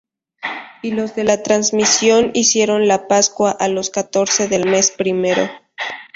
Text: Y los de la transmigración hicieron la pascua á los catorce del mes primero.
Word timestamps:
Y 0.81 0.93
los 0.93 1.13
de 1.13 1.23
la 1.23 1.43
transmigración 1.43 2.31
hicieron 2.33 2.87
la 2.87 3.07
pascua 3.07 3.51
á 3.51 3.67
los 3.67 3.91
catorce 3.91 4.47
del 4.47 4.67
mes 4.67 4.89
primero. 4.89 5.47